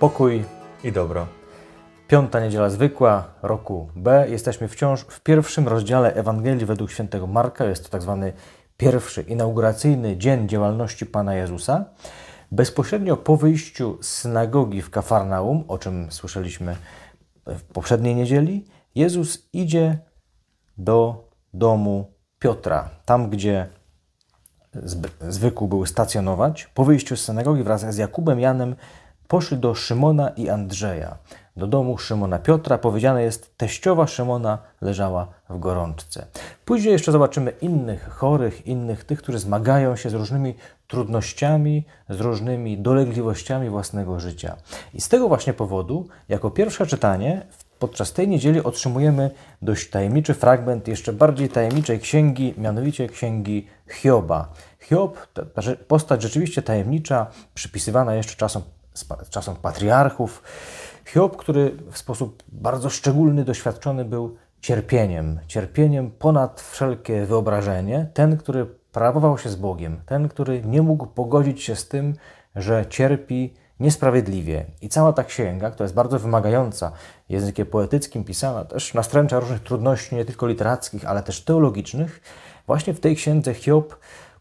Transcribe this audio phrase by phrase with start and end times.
[0.00, 0.44] Pokój
[0.84, 1.26] i dobro.
[2.08, 4.26] Piąta niedziela zwykła roku B.
[4.28, 7.64] Jesteśmy wciąż w pierwszym rozdziale Ewangelii według świętego Marka.
[7.64, 8.32] Jest to tak zwany
[8.76, 11.84] pierwszy inauguracyjny dzień działalności Pana Jezusa.
[12.52, 16.76] Bezpośrednio po wyjściu z synagogi w Kafarnaum, o czym słyszeliśmy
[17.46, 19.98] w poprzedniej niedzieli, Jezus idzie
[20.76, 23.66] do domu Piotra, tam gdzie
[25.28, 26.66] zwykł był stacjonować.
[26.74, 28.76] Po wyjściu z synagogi wraz z Jakubem, Janem
[29.28, 31.16] poszli do Szymona i Andrzeja.
[31.56, 36.26] Do domu Szymona Piotra powiedziane jest, teściowa Szymona leżała w gorączce.
[36.64, 40.54] Później jeszcze zobaczymy innych chorych, innych tych, którzy zmagają się z różnymi
[40.86, 44.56] trudnościami, z różnymi dolegliwościami własnego życia.
[44.94, 47.46] I z tego właśnie powodu, jako pierwsze czytanie,
[47.78, 49.30] podczas tej niedzieli otrzymujemy
[49.62, 54.52] dość tajemniczy fragment jeszcze bardziej tajemniczej księgi, mianowicie księgi Hioba.
[54.80, 55.42] Hiob, ta
[55.88, 58.62] postać rzeczywiście tajemnicza, przypisywana jeszcze czasom
[59.30, 60.42] czasem patriarchów.
[61.04, 68.66] Hiob, który w sposób bardzo szczególny doświadczony był cierpieniem, cierpieniem ponad wszelkie wyobrażenie, ten, który
[68.92, 72.14] prawował się z Bogiem, ten, który nie mógł pogodzić się z tym,
[72.56, 74.66] że cierpi niesprawiedliwie.
[74.82, 76.92] I cała ta księga, która jest bardzo wymagająca,
[77.28, 82.20] językiem poetyckim pisana, też nastręcza różnych trudności, nie tylko literackich, ale też teologicznych,
[82.66, 83.98] właśnie w tej księdze Hiob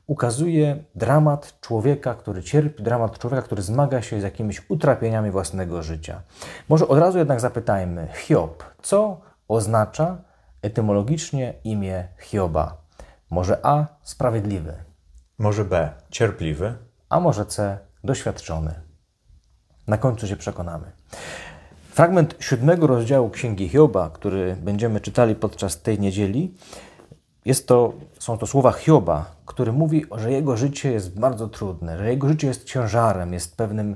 [0.08, 6.22] ukazuje dramat człowieka, który cierpi, dramat człowieka, który zmaga się z jakimiś utrapieniami własnego życia.
[6.70, 10.18] Może od razu jednak zapytajmy, Hiob, co oznacza
[10.62, 12.78] etymologicznie imię Hioba?
[13.30, 14.74] Może A sprawiedliwy,
[15.38, 16.76] może B cierpliwy,
[17.10, 18.74] a może C doświadczony.
[19.88, 20.92] Na końcu się przekonamy.
[21.90, 26.56] Fragment siódmego rozdziału Księgi Hioba, który będziemy czytali podczas tej niedzieli,
[27.48, 32.10] jest to, są to słowa Hioba, który mówi, że jego życie jest bardzo trudne, że
[32.10, 33.96] jego życie jest ciężarem, jest pewnym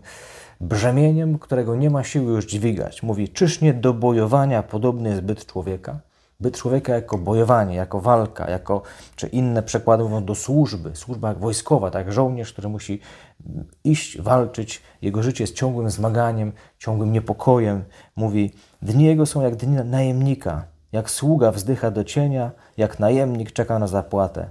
[0.62, 3.03] brzemieniem, którego nie ma siły już dźwigać.
[3.03, 6.00] Mówi, czyż nie do bojowania podobny jest byt człowieka?
[6.40, 8.81] Byt człowieka jako bojowanie, jako walka, jako,
[9.16, 13.00] czy inne przekłady mówią do służby, służba wojskowa, tak żołnierz, który musi
[13.84, 14.81] iść, walczyć.
[15.02, 17.84] Jego życie jest ciągłym zmaganiem, ciągłym niepokojem.
[18.16, 23.79] Mówi, dni jego są jak dni najemnika, jak sługa wzdycha do cienia, jak najemnik czeka
[23.79, 24.50] na zapłatę.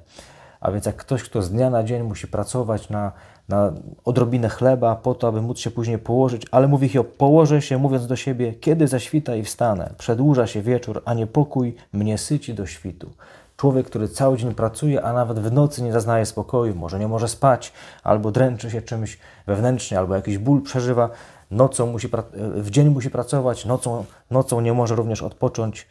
[0.60, 3.12] A więc jak ktoś, kto z dnia na dzień musi pracować na,
[3.48, 3.72] na
[4.04, 8.06] odrobinę chleba po to, aby móc się później położyć, ale mówi Hiob, położę się, mówiąc
[8.06, 9.92] do siebie, kiedy zaświta i wstanę.
[9.98, 13.10] Przedłuża się wieczór, a niepokój mnie syci do świtu.
[13.56, 17.28] Człowiek, który cały dzień pracuje, a nawet w nocy nie zaznaje spokoju, może nie może
[17.28, 17.72] spać,
[18.04, 21.10] albo dręczy się czymś wewnętrznie, albo jakiś ból przeżywa,
[21.50, 22.08] nocą musi,
[22.56, 25.86] w dzień musi pracować, nocą, nocą nie może również odpocząć.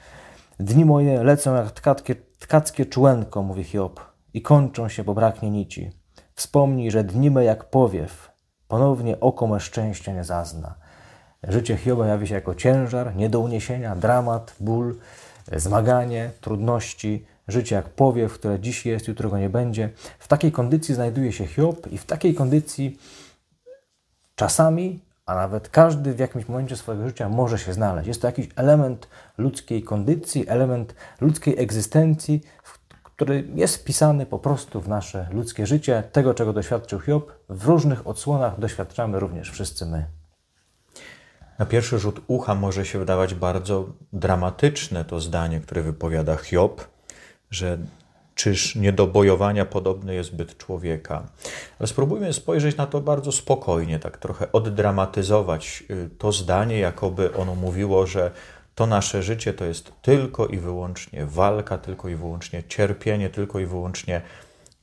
[0.60, 2.86] Dni moje lecą jak tkackie, tkackie
[3.36, 4.00] mówi Hiob,
[4.34, 5.92] i kończą się, bo braknie nici.
[6.36, 8.32] Wspomnij, że dni me jak powiew,
[8.68, 10.76] ponownie oko me szczęścia nie zazna.
[11.44, 14.96] Życie Hioba jawi się jako ciężar, nie do uniesienia, dramat, ból,
[15.56, 19.90] zmaganie, trudności, życie jak powiew, które dziś jest, jutro go nie będzie.
[20.20, 23.00] W takiej kondycji znajduje się Hiob i w takiej kondycji
[24.36, 28.08] czasami a nawet każdy w jakimś momencie swojego życia może się znaleźć.
[28.08, 29.08] Jest to jakiś element
[29.38, 32.42] ludzkiej kondycji, element ludzkiej egzystencji,
[33.04, 36.04] który jest wpisany po prostu w nasze ludzkie życie.
[36.12, 40.06] Tego, czego doświadczył Hiob, w różnych odsłonach doświadczamy również wszyscy my.
[41.60, 46.88] Na pierwszy rzut ucha może się wydawać bardzo dramatyczne to zdanie, które wypowiada Hiob,
[47.52, 47.78] że
[48.40, 51.24] czyż nie do bojowania podobny jest byt człowieka.
[51.80, 57.56] Ale spróbujmy spojrzeć na to bardzo spokojnie, tak trochę oddramatyzować y, to zdanie, jakoby ono
[57.56, 58.32] mówiło, że
[58.76, 63.66] to nasze życie to jest tylko i wyłącznie walka, tylko i wyłącznie cierpienie, tylko i
[63.66, 64.22] wyłącznie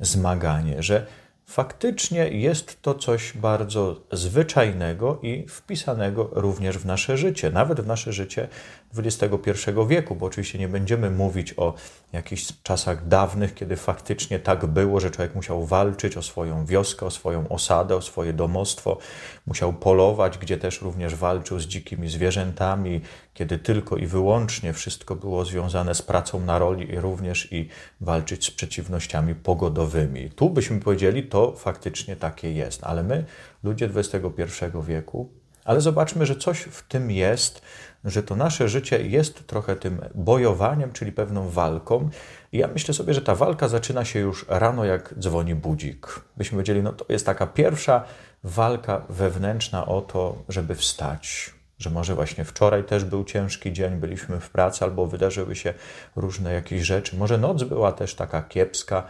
[0.00, 1.06] zmaganie, że
[1.46, 8.12] faktycznie jest to coś bardzo zwyczajnego i wpisanego również w nasze życie, nawet w nasze
[8.12, 8.48] życie
[8.96, 9.50] XXI
[9.88, 11.74] wieku, bo oczywiście nie będziemy mówić o
[12.12, 17.10] jakichś czasach dawnych, kiedy faktycznie tak było, że człowiek musiał walczyć o swoją wioskę, o
[17.10, 18.98] swoją osadę, o swoje domostwo,
[19.46, 23.00] musiał polować, gdzie też również walczył z dzikimi zwierzętami,
[23.36, 27.68] kiedy tylko i wyłącznie wszystko było związane z pracą na roli i również i
[28.00, 30.30] walczyć z przeciwnościami pogodowymi.
[30.30, 33.24] Tu byśmy powiedzieli, to faktycznie takie jest, ale my,
[33.64, 35.28] ludzie XXI wieku,
[35.64, 37.62] ale zobaczmy, że coś w tym jest,
[38.04, 42.08] że to nasze życie jest trochę tym bojowaniem, czyli pewną walką.
[42.52, 46.20] I ja myślę sobie, że ta walka zaczyna się już rano, jak dzwoni budzik.
[46.36, 48.04] Byśmy powiedzieli, no to jest taka pierwsza
[48.44, 51.55] walka wewnętrzna o to, żeby wstać.
[51.78, 55.74] Że może właśnie wczoraj też był ciężki dzień, byliśmy w pracy, albo wydarzyły się
[56.16, 57.16] różne jakieś rzeczy.
[57.16, 59.06] Może noc była też taka kiepska.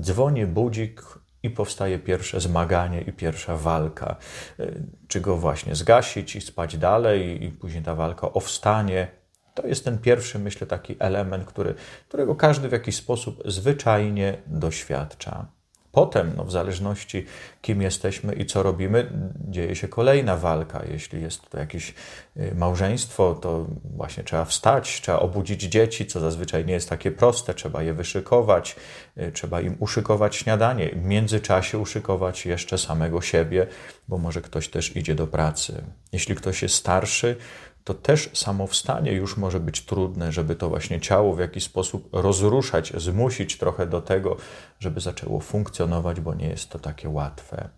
[0.00, 1.02] Dzwoni budzik,
[1.46, 4.16] i powstaje pierwsze zmaganie i pierwsza walka.
[4.60, 9.08] Y, czy go właśnie zgasić i spać dalej, i później ta walka o wstanie.
[9.54, 11.74] To jest ten pierwszy, myślę, taki element, który,
[12.08, 15.46] którego każdy w jakiś sposób zwyczajnie doświadcza.
[15.96, 17.26] Potem, no, w zależności
[17.62, 19.10] kim jesteśmy i co robimy,
[19.48, 20.82] dzieje się kolejna walka.
[20.92, 21.94] Jeśli jest to jakieś
[22.36, 23.66] y, małżeństwo, to
[23.96, 28.76] właśnie trzeba wstać, trzeba obudzić dzieci, co zazwyczaj nie jest takie proste, trzeba je wyszykować,
[29.18, 33.66] y, trzeba im uszykować śniadanie, w międzyczasie uszykować jeszcze samego siebie,
[34.08, 35.82] bo może ktoś też idzie do pracy.
[36.12, 37.36] Jeśli ktoś jest starszy,
[37.86, 42.08] to też samo wstanie już może być trudne, żeby to właśnie ciało w jakiś sposób
[42.12, 44.36] rozruszać, zmusić trochę do tego,
[44.78, 47.68] żeby zaczęło funkcjonować, bo nie jest to takie łatwe.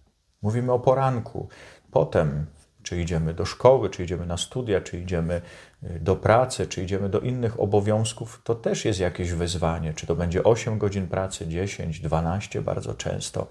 [0.43, 1.49] Mówimy o poranku.
[1.91, 2.47] Potem,
[2.83, 5.43] czy idziemy do szkoły, czy idziemy na studia, czy idziemy
[5.83, 9.95] y, do pracy, czy idziemy do innych obowiązków, to też jest jakieś wyzwanie.
[9.95, 13.47] Czy to będzie 8 godzin pracy, 10, 12 bardzo często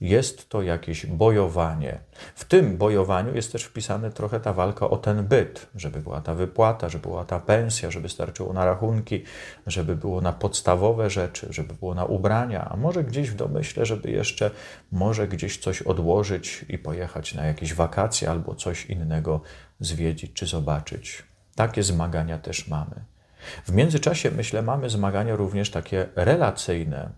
[0.00, 1.98] jest to jakieś bojowanie.
[2.34, 6.34] W tym bojowaniu jest też wpisane trochę ta walka o ten byt, żeby była ta
[6.34, 9.24] wypłata, żeby była ta pensja, żeby starczyło na rachunki,
[9.66, 14.10] żeby było na podstawowe rzeczy, żeby było na ubrania, a może gdzieś w domyśle, żeby
[14.10, 14.50] jeszcze
[14.92, 19.40] może gdzieś coś odłożyć i pojechać na jakieś wakacje albo coś innego
[19.80, 21.22] zwiedzić czy zobaczyć.
[21.54, 23.04] Takie zmagania też mamy.
[23.64, 27.10] W międzyczasie, myślę, mamy zmagania również takie relacyjne,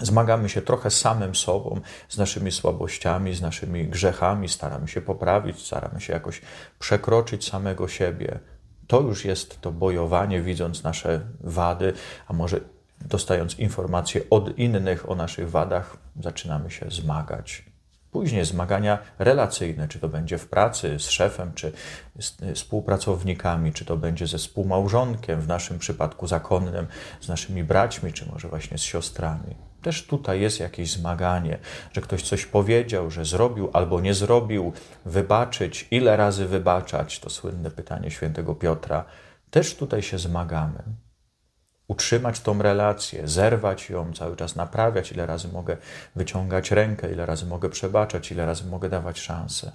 [0.00, 6.00] Zmagamy się trochę samym sobą, z naszymi słabościami, z naszymi grzechami, staramy się poprawić, staramy
[6.00, 6.40] się jakoś
[6.78, 8.40] przekroczyć samego siebie.
[8.86, 11.92] To już jest to bojowanie, widząc nasze wady,
[12.28, 12.60] a może
[13.00, 17.73] dostając informacje od innych o naszych wadach, zaczynamy się zmagać.
[18.14, 21.72] Później zmagania relacyjne, czy to będzie w pracy z szefem, czy
[22.18, 26.86] z współpracownikami, czy to będzie ze współmałżonkiem, w naszym przypadku zakonnym,
[27.20, 29.56] z naszymi braćmi, czy może właśnie z siostrami.
[29.82, 31.58] Też tutaj jest jakieś zmaganie,
[31.92, 34.72] że ktoś coś powiedział, że zrobił albo nie zrobił,
[35.04, 39.04] wybaczyć, ile razy wybaczać, to słynne pytanie świętego Piotra.
[39.50, 40.82] Też tutaj się zmagamy.
[41.88, 45.76] Utrzymać tą relację, zerwać ją, cały czas naprawiać, ile razy mogę
[46.16, 49.72] wyciągać rękę, ile razy mogę przebaczać, ile razy mogę dawać szansę.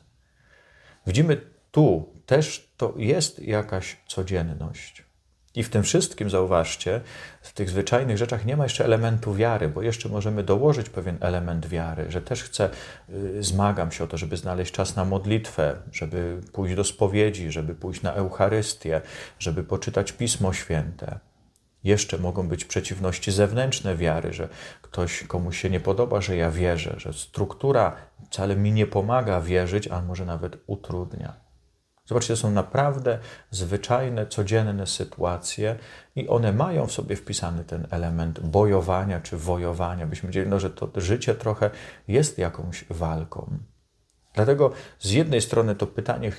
[1.08, 1.42] Widzimy
[1.72, 5.10] tu też to jest jakaś codzienność.
[5.56, 7.02] I w tym wszystkim, zauważcie,
[7.42, 11.68] w tych zwyczajnych rzeczach nie ma jeszcze elementu wiary, bo jeszcze możemy dołożyć pewien element
[11.68, 12.70] wiary, że też chcę,
[13.10, 17.76] y, zmagam się o to, żeby znaleźć czas na modlitwę, żeby pójść do spowiedzi, żeby
[17.76, 19.02] pójść na Eucharystię,
[19.40, 21.20] żeby poczytać Pismo Święte.
[21.84, 24.50] Jeszcze mogą być przeciwności zewnętrzne wiary, że
[24.82, 27.96] ktoś komuś się nie podoba, że ja wierzę, że struktura
[28.26, 31.50] wcale mi nie pomaga wierzyć, a może nawet utrudnia.
[32.06, 33.20] Zobaczcie, to są naprawdę
[33.52, 35.76] zwyczajne, codzienne sytuacje
[36.16, 40.08] i one mają w sobie wpisany ten element bojowania czy wojowania.
[40.08, 41.70] Byśmy wiedzieli, no, że to życie trochę
[42.08, 43.58] jest jakąś walką.
[44.34, 46.32] Dlatego z jednej strony to pytanie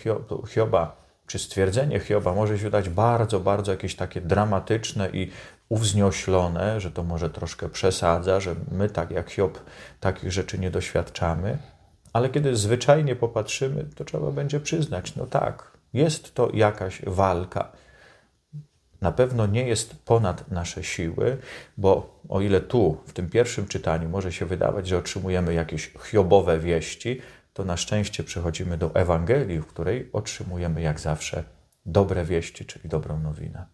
[0.48, 0.96] Hioba,
[1.30, 5.30] czy stwierdzenie Hioba może się wydać bardzo, bardzo jakieś takie dramatyczne i
[5.68, 9.58] uwznioślone, że to może troszkę przesadza, że my tak jak Hiob
[10.00, 11.58] takich rzeczy nie doświadczamy.
[12.12, 17.72] Ale kiedy zwyczajnie popatrzymy, to trzeba będzie przyznać, no tak, jest to jakaś walka.
[19.00, 21.36] Na pewno nie jest ponad nasze siły,
[21.76, 26.58] bo o ile tu, w tym pierwszym czytaniu, może się wydawać, że otrzymujemy jakieś chiobowe
[26.58, 27.20] wieści,
[27.52, 31.44] to na szczęście przechodzimy do Ewangelii, w której otrzymujemy jak zawsze
[31.86, 33.66] dobre wieści, czyli dobrą nowinę.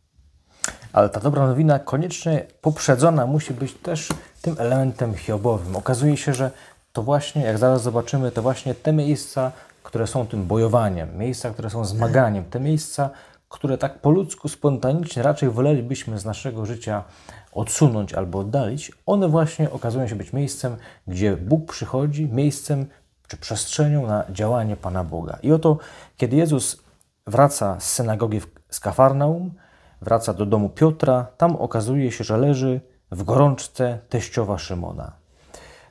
[0.92, 4.08] Ale ta dobra nowina koniecznie poprzedzona musi być też
[4.42, 5.76] tym elementem hiobowym.
[5.76, 6.50] Okazuje się, że
[6.92, 9.52] to właśnie, jak zaraz zobaczymy, to właśnie te miejsca,
[9.82, 13.10] które są tym bojowaniem, miejsca, które są zmaganiem, te miejsca,
[13.48, 17.04] które tak po ludzku, spontanicznie raczej wolelibyśmy z naszego życia
[17.52, 22.86] odsunąć albo oddalić, one właśnie okazują się być miejscem, gdzie Bóg przychodzi, miejscem
[23.28, 25.38] czy przestrzenią na działanie Pana Boga.
[25.42, 25.78] I oto,
[26.16, 26.82] kiedy Jezus
[27.26, 28.40] wraca z synagogi
[28.70, 29.54] z Kafarnaum,
[30.00, 32.80] wraca do domu Piotra, tam okazuje się, że leży
[33.10, 35.12] w gorączce teściowa Szymona.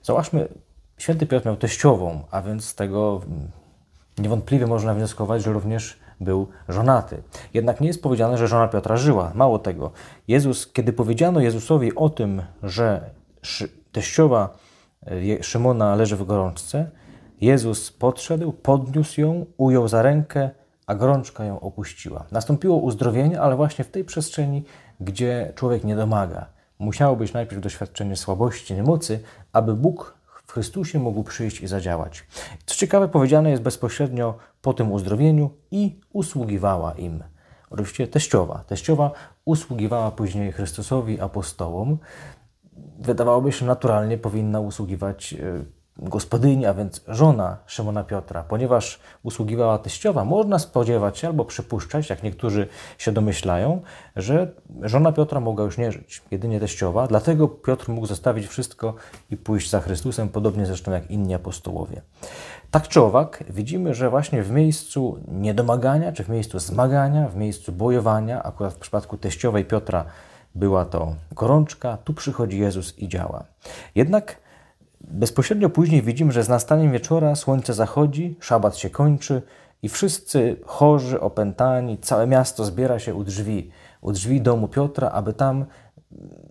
[0.03, 0.47] Zobaczmy,
[0.97, 3.51] Święty Piotr miał teściową, a więc z tego mm,
[4.17, 7.21] niewątpliwie można wnioskować, że również był żonaty.
[7.53, 9.31] Jednak nie jest powiedziane, że żona Piotra żyła.
[9.35, 9.91] Mało tego.
[10.27, 13.09] Jezus, kiedy powiedziano Jezusowi o tym, że
[13.91, 14.57] teściowa
[15.07, 16.89] e, Szymona leży w gorączce,
[17.45, 20.49] Jezus podszedł, podniósł ją, ujął za rękę,
[20.87, 22.25] a gorączka ją opuściła.
[22.31, 24.63] Nastąpiło uzdrowienie, ale właśnie w tej przestrzeni,
[24.99, 26.45] gdzie człowiek nie domaga.
[26.79, 29.19] Musiało być najpierw doświadczenie słabości, niemocy,
[29.53, 32.23] aby Bóg w Chrystusie mógł przyjść i zadziałać.
[32.65, 37.23] Co ciekawe, powiedziane jest bezpośrednio po tym uzdrowieniu i usługiwała im.
[37.69, 38.63] Oczywiście teściowa.
[38.67, 39.11] Teściowa
[39.45, 41.97] usługiwała później Chrystusowi, apostołom.
[42.99, 50.25] Wydawałoby się, naturalnie powinna usługiwać e, gospodyni, a więc żona Szymona Piotra, ponieważ usługiwała teściowa,
[50.25, 53.81] można spodziewać się albo przypuszczać, jak niektórzy się domyślają,
[54.15, 58.93] że żona Piotra mogła już nie żyć, jedynie teściowa, dlatego Piotr mógł zostawić wszystko
[59.31, 62.01] i pójść za Chrystusem, podobnie zresztą jak inni apostołowie.
[62.71, 67.71] Tak czy owak, widzimy, że właśnie w miejscu niedomagania, czy w miejscu zmagania, w miejscu
[67.71, 70.05] bojowania, akurat w przypadku teściowej Piotra
[70.55, 73.43] była to gorączka, tu przychodzi Jezus i działa.
[73.95, 74.44] Jednak
[75.07, 79.41] bezpośrednio później widzimy, że z nastaniem wieczora słońce zachodzi, szabat się kończy
[79.81, 83.71] i wszyscy chorzy, opętani, całe miasto zbiera się u drzwi,
[84.01, 85.65] u drzwi domu Piotra, aby tam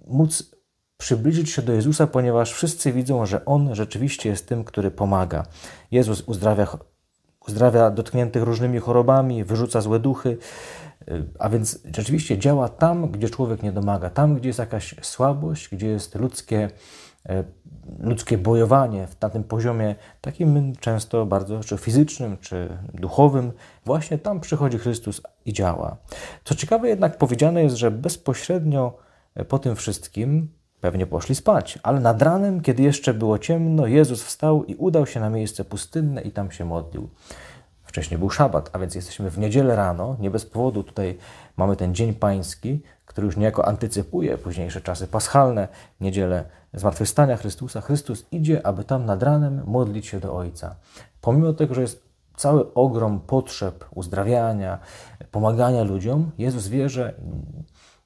[0.06, 0.54] móc
[0.96, 5.42] przybliżyć się do Jezusa, ponieważ wszyscy widzą, że On rzeczywiście jest tym, który pomaga.
[5.90, 6.66] Jezus uzdrawia,
[7.48, 10.38] uzdrawia dotkniętych różnymi chorobami, wyrzuca złe duchy,
[11.38, 15.86] a więc rzeczywiście działa tam, gdzie człowiek nie domaga, tam, gdzie jest jakaś słabość, gdzie
[15.86, 16.70] jest ludzkie,
[17.98, 23.52] ludzkie bojowanie na tym poziomie takim często bardzo czy fizycznym, czy duchowym.
[23.84, 25.96] Właśnie tam przychodzi Chrystus i działa.
[26.44, 28.96] Co ciekawe jednak powiedziane jest, że bezpośrednio
[29.48, 30.48] po tym wszystkim
[30.84, 35.20] Pewnie poszli spać, ale nad ranem, kiedy jeszcze było ciemno, Jezus wstał i udał się
[35.20, 37.08] na miejsce pustynne i tam się modlił.
[37.84, 40.16] Wcześniej był szabat, a więc jesteśmy w niedzielę rano.
[40.20, 41.18] Nie bez powodu tutaj
[41.56, 42.82] mamy ten Dzień Pański,
[43.14, 45.68] który już niejako antycypuje późniejsze czasy paschalne,
[46.00, 47.80] niedzielę zmartwychwstania Chrystusa.
[47.80, 50.76] Chrystus idzie, aby tam nad ranem modlić się do Ojca.
[51.20, 52.02] Pomimo tego, że jest
[52.36, 54.78] cały ogrom potrzeb uzdrawiania,
[55.30, 57.14] pomagania ludziom, Jezus wie, że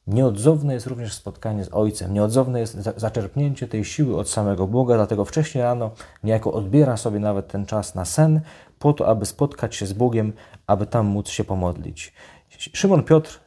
[0.09, 5.25] Nieodzowne jest również spotkanie z Ojcem, nieodzowne jest zaczerpnięcie tej siły od samego Boga, dlatego
[5.25, 5.91] wcześniej rano
[6.25, 8.41] niejako odbiera sobie nawet ten czas na sen,
[8.79, 10.33] po to, aby spotkać się z Bogiem,
[10.67, 12.13] aby tam móc się pomodlić.
[12.59, 13.41] Szymon Piotr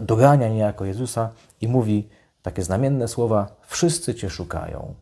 [0.00, 2.08] dogania niejako Jezusa i mówi
[2.42, 4.94] takie znamienne słowa: Wszyscy Cię szukają.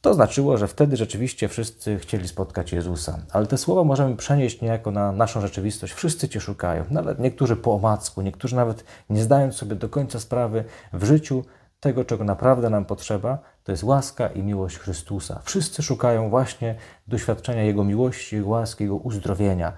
[0.00, 3.18] To znaczyło, że wtedy rzeczywiście wszyscy chcieli spotkać Jezusa.
[3.32, 5.92] Ale te słowa możemy przenieść niejako na naszą rzeczywistość.
[5.92, 6.84] Wszyscy Cię szukają.
[6.90, 11.44] Nawet niektórzy po omacku, niektórzy nawet nie zdając sobie do końca sprawy w życiu
[11.80, 15.40] tego, czego naprawdę nam potrzeba, to jest łaska i miłość Chrystusa.
[15.44, 16.74] Wszyscy szukają właśnie
[17.08, 19.72] doświadczenia Jego miłości, Jego łaski, Jego uzdrowienia.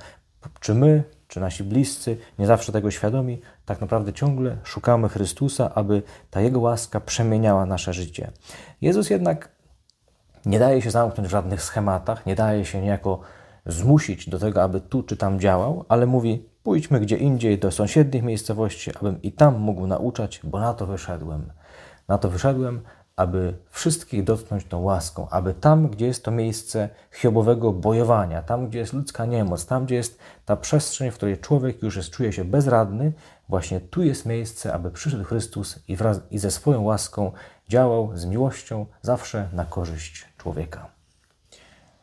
[0.60, 6.02] Czy my, czy nasi bliscy, nie zawsze tego świadomi, tak naprawdę ciągle szukamy Chrystusa, aby
[6.30, 8.30] ta Jego łaska przemieniała nasze życie.
[8.80, 9.48] Jezus jednak
[10.46, 13.20] nie daje się zamknąć w żadnych schematach, nie daje się niejako
[13.66, 18.22] zmusić do tego, aby tu czy tam działał, ale mówi: pójdźmy gdzie indziej, do sąsiednich
[18.22, 21.52] miejscowości, abym i tam mógł nauczać, bo na to wyszedłem.
[22.08, 22.80] Na to wyszedłem,
[23.20, 28.78] aby wszystkich dotknąć tą łaską, aby tam, gdzie jest to miejsce chiobowego bojowania, tam, gdzie
[28.78, 32.44] jest ludzka niemoc, tam, gdzie jest ta przestrzeń, w której człowiek już jest, czuje się
[32.44, 33.12] bezradny,
[33.48, 37.32] właśnie tu jest miejsce, aby przyszedł Chrystus i, wraz, i ze swoją łaską
[37.68, 40.90] działał z miłością zawsze na korzyść człowieka.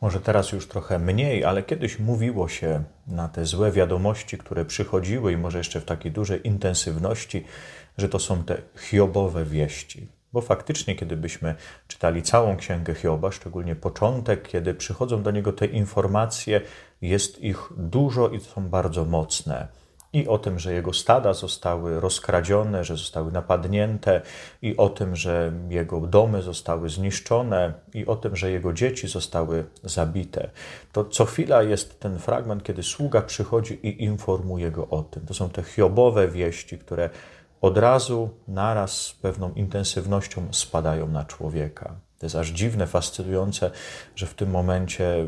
[0.00, 5.32] Może teraz już trochę mniej, ale kiedyś mówiło się na te złe wiadomości, które przychodziły
[5.32, 7.44] i może jeszcze w takiej dużej intensywności,
[7.98, 10.17] że to są te hiobowe wieści.
[10.32, 11.54] Bo faktycznie, kiedy byśmy
[11.88, 16.60] czytali całą księgę Hioba, szczególnie początek, kiedy przychodzą do niego te informacje,
[17.02, 19.68] jest ich dużo i są bardzo mocne
[20.12, 24.20] i o tym, że jego stada zostały rozkradzione, że zostały napadnięte,
[24.62, 29.64] i o tym, że jego domy zostały zniszczone, i o tym, że jego dzieci zostały
[29.84, 30.50] zabite.
[30.92, 35.26] To co chwila jest ten fragment, kiedy sługa przychodzi i informuje go o tym.
[35.26, 37.10] To są te hiobowe wieści, które
[37.60, 41.94] od razu, naraz z pewną intensywnością spadają na człowieka.
[42.18, 43.70] To jest aż dziwne, fascynujące,
[44.16, 45.26] że w tym momencie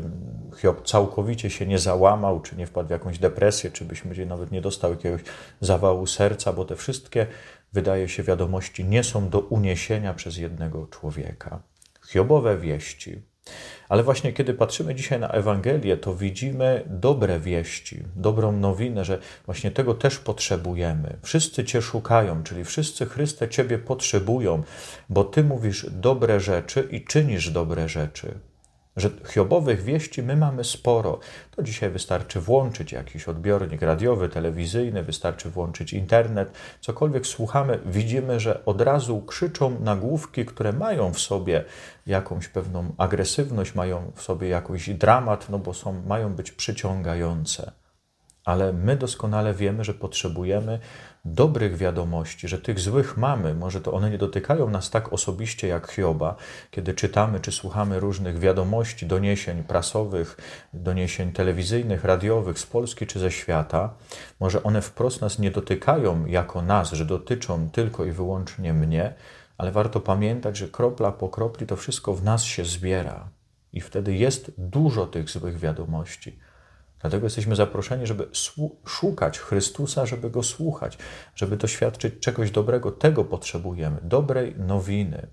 [0.57, 4.51] Hiob całkowicie się nie załamał, czy nie wpadł w jakąś depresję, czy byśmy gdzieś nawet
[4.51, 5.21] nie dostał jakiegoś
[5.61, 7.27] zawału serca, bo te wszystkie,
[7.73, 11.59] wydaje się, wiadomości nie są do uniesienia przez jednego człowieka.
[12.07, 13.21] Hiobowe wieści,
[13.89, 19.71] ale właśnie kiedy patrzymy dzisiaj na Ewangelię, to widzimy dobre wieści, dobrą nowinę, że właśnie
[19.71, 21.17] tego też potrzebujemy.
[21.21, 24.63] Wszyscy Cię szukają, czyli wszyscy Chryste Ciebie potrzebują,
[25.09, 28.33] bo Ty mówisz dobre rzeczy i czynisz dobre rzeczy
[28.97, 31.19] że hiobowych wieści my mamy sporo.
[31.55, 38.65] To dzisiaj wystarczy włączyć jakiś odbiornik radiowy, telewizyjny, wystarczy włączyć internet, cokolwiek słuchamy, widzimy, że
[38.65, 41.63] od razu krzyczą nagłówki, które mają w sobie
[42.07, 47.80] jakąś pewną agresywność, mają w sobie jakiś dramat, no bo są, mają być przyciągające.
[48.45, 50.79] Ale my doskonale wiemy, że potrzebujemy
[51.25, 55.91] dobrych wiadomości, że tych złych mamy, może to one nie dotykają nas tak osobiście jak
[55.91, 56.35] Hioba,
[56.71, 60.37] kiedy czytamy czy słuchamy różnych wiadomości, doniesień prasowych,
[60.73, 63.93] doniesień telewizyjnych, radiowych z Polski czy ze świata,
[64.39, 69.13] może one wprost nas nie dotykają jako nas, że dotyczą tylko i wyłącznie mnie,
[69.57, 73.29] ale warto pamiętać, że kropla po kropli to wszystko w nas się zbiera.
[73.73, 76.39] I wtedy jest dużo tych złych wiadomości.
[77.01, 78.27] Dlatego jesteśmy zaproszeni, żeby
[78.85, 80.97] szukać Chrystusa, żeby go słuchać,
[81.35, 82.91] żeby doświadczyć czegoś dobrego.
[82.91, 85.27] Tego potrzebujemy dobrej nowiny.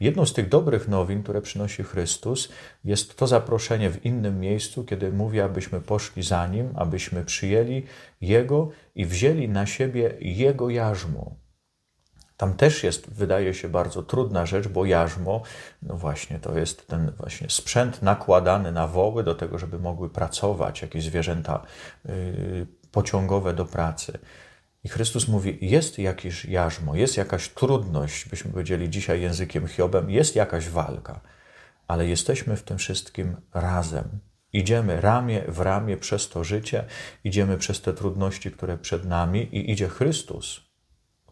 [0.00, 2.48] Jedną z tych dobrych nowin, które przynosi Chrystus,
[2.84, 7.82] jest to zaproszenie w innym miejscu, kiedy mówi, abyśmy poszli za nim, abyśmy przyjęli
[8.20, 11.41] Jego i wzięli na siebie Jego jarzmo.
[12.42, 15.42] Tam też jest, wydaje się, bardzo trudna rzecz, bo jarzmo,
[15.82, 20.82] no właśnie, to jest ten właśnie sprzęt nakładany na woły do tego, żeby mogły pracować,
[20.82, 21.62] jakieś zwierzęta
[22.04, 24.18] yy, pociągowe do pracy.
[24.84, 30.36] I Chrystus mówi: Jest jakieś jarzmo, jest jakaś trudność, byśmy powiedzieli dzisiaj językiem Hiobem, jest
[30.36, 31.20] jakaś walka,
[31.88, 34.04] ale jesteśmy w tym wszystkim razem.
[34.52, 36.84] Idziemy ramię w ramię przez to życie,
[37.24, 40.71] idziemy przez te trudności, które przed nami, i idzie Chrystus,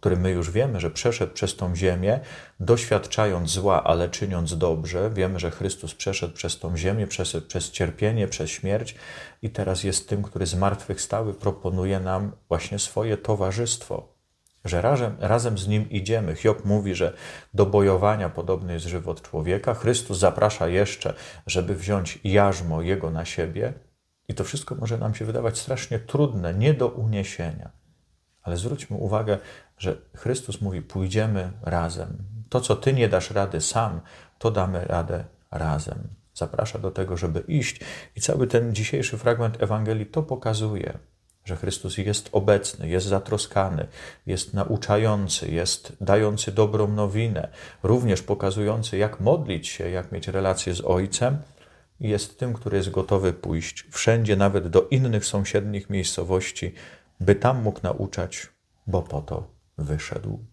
[0.00, 2.20] który my już wiemy, że przeszedł przez tą ziemię,
[2.60, 5.10] doświadczając zła, ale czyniąc dobrze.
[5.14, 8.94] Wiemy, że Chrystus przeszedł przez tą ziemię, przez, przez cierpienie, przez śmierć
[9.42, 14.14] i teraz jest tym, który zmartwychwstały proponuje nam właśnie swoje towarzystwo,
[14.64, 16.36] że razem, razem z nim idziemy.
[16.36, 17.12] Hiob mówi, że
[17.54, 19.74] do bojowania podobny jest żywot człowieka.
[19.74, 21.14] Chrystus zaprasza jeszcze,
[21.46, 23.72] żeby wziąć jarzmo jego na siebie.
[24.28, 27.79] I to wszystko może nam się wydawać strasznie trudne, nie do uniesienia.
[28.50, 29.38] Ale zwróćmy uwagę,
[29.78, 32.18] że Chrystus mówi: pójdziemy razem.
[32.48, 34.00] To, co ty nie dasz rady sam,
[34.38, 35.98] to damy radę razem.
[36.34, 37.80] Zaprasza do tego, żeby iść.
[38.16, 40.98] I cały ten dzisiejszy fragment Ewangelii to pokazuje,
[41.44, 43.86] że Chrystus jest obecny, jest zatroskany,
[44.26, 47.48] jest nauczający, jest dający dobrą nowinę,
[47.82, 51.38] również pokazujący, jak modlić się, jak mieć relacje z Ojcem.
[52.00, 56.74] Jest tym, który jest gotowy pójść wszędzie, nawet do innych sąsiednich miejscowości,
[57.20, 58.48] by tam mógł nauczać,
[58.86, 60.44] bo po to wyszedł.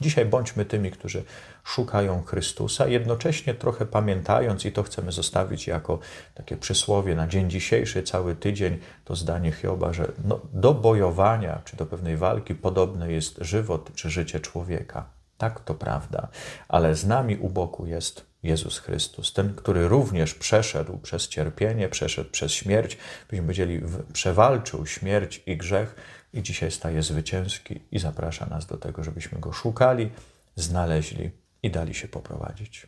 [0.00, 1.24] Dzisiaj bądźmy tymi, którzy
[1.64, 5.98] szukają Chrystusa, jednocześnie trochę pamiętając, i to chcemy zostawić jako
[6.34, 11.76] takie przysłowie na dzień dzisiejszy, cały tydzień, to zdanie Hioba, że no, do bojowania czy
[11.76, 15.16] do pewnej walki podobne jest żywot czy życie człowieka.
[15.38, 16.28] Tak, to prawda,
[16.68, 22.30] ale z nami u boku jest Jezus Chrystus, ten, który również przeszedł przez cierpienie, przeszedł
[22.30, 22.98] przez śmierć,
[23.30, 25.94] byśmy powiedzieli, przewalczył śmierć i grzech
[26.36, 30.10] i dzisiaj staje zwycięski i zaprasza nas do tego, żebyśmy go szukali,
[30.56, 31.30] znaleźli
[31.62, 32.86] i dali się poprowadzić.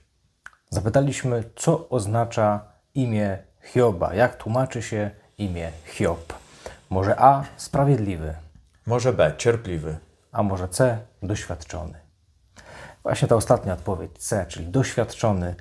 [0.70, 2.60] Zapytaliśmy, co oznacza
[2.94, 6.34] imię Hioba, jak tłumaczy się imię Hiob.
[6.90, 8.34] Może A sprawiedliwy,
[8.86, 9.96] może B cierpliwy,
[10.32, 11.98] a może C doświadczony.
[13.02, 15.54] Właśnie ta ostatnia odpowiedź C, czyli doświadczony,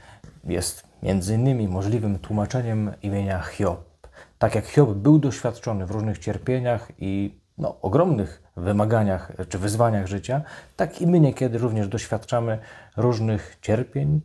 [0.43, 4.08] jest między innymi możliwym tłumaczeniem imienia Hiob.
[4.39, 10.41] Tak jak Hiob był doświadczony w różnych cierpieniach i no, ogromnych wymaganiach czy wyzwaniach życia,
[10.76, 12.60] tak i my niekiedy również doświadczamy
[12.98, 14.22] różnych cierpień,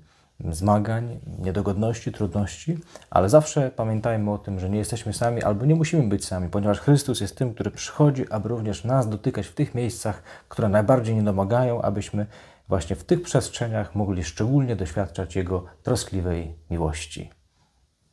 [0.51, 2.79] zmagań, niedogodności, trudności,
[3.11, 6.81] ale zawsze pamiętajmy o tym, że nie jesteśmy sami albo nie musimy być sami, ponieważ
[6.81, 11.23] Chrystus jest tym, który przychodzi, aby również nas dotykać w tych miejscach, które najbardziej nie
[11.23, 12.27] domagają, abyśmy
[12.69, 17.31] właśnie w tych przestrzeniach mogli szczególnie doświadczać Jego troskliwej miłości.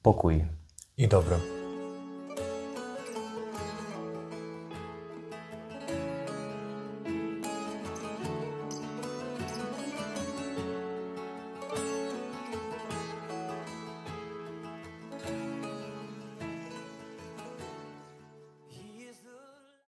[0.01, 0.45] Pokój
[0.97, 1.58] i dobro.